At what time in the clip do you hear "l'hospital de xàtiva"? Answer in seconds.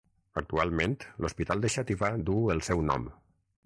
1.25-2.13